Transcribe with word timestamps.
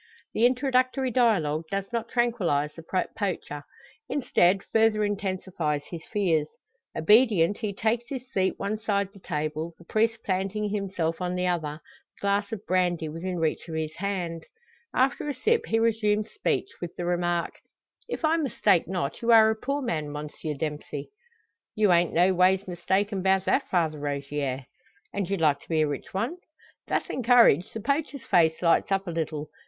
The 0.33 0.47
introductory 0.47 1.11
dialogue 1.11 1.65
does 1.69 1.93
not 1.93 2.09
tranquillise 2.09 2.73
the 2.73 3.07
poacher; 3.15 3.63
instead, 4.09 4.63
further 4.63 5.03
intensifies 5.03 5.83
his 5.91 6.03
fears. 6.11 6.47
Obedient, 6.97 7.59
he 7.59 7.71
takes 7.71 8.05
his 8.09 8.23
seat 8.33 8.55
one 8.57 8.79
side 8.79 9.09
the 9.13 9.19
table, 9.19 9.75
the 9.77 9.85
priest 9.85 10.23
planting 10.25 10.71
himself 10.71 11.21
on 11.21 11.35
the 11.35 11.45
other, 11.45 11.81
the 12.15 12.19
glass 12.21 12.51
of 12.51 12.65
brandy 12.65 13.09
within 13.09 13.37
reach 13.37 13.67
of 13.69 13.75
his 13.75 13.95
hand. 13.97 14.43
After 14.91 15.29
a 15.29 15.35
sip, 15.35 15.67
he 15.67 15.77
resumes 15.77 16.31
speech 16.31 16.69
with 16.81 16.95
the 16.95 17.05
remark: 17.05 17.53
"If 18.09 18.25
I 18.25 18.37
mistake 18.37 18.87
not, 18.87 19.21
you 19.21 19.31
are 19.31 19.51
a 19.51 19.55
poor 19.55 19.83
man, 19.83 20.11
Monsieur 20.11 20.55
Dempsey?" 20.55 21.11
"You 21.75 21.91
ain't 21.93 22.11
no 22.11 22.33
ways 22.33 22.67
mistaken 22.67 23.21
'bout 23.21 23.45
that, 23.45 23.69
Father 23.69 23.99
Rogier." 23.99 24.65
"And 25.13 25.29
you'd 25.29 25.41
like 25.41 25.59
to 25.59 25.69
be 25.69 25.81
a 25.81 25.87
rich 25.87 26.11
one?" 26.11 26.37
Thus 26.87 27.07
encouraged, 27.11 27.71
the 27.75 27.81
poacher's 27.81 28.23
face 28.23 28.63
lights 28.63 28.91
up 28.91 29.05
a 29.05 29.11
little. 29.11 29.51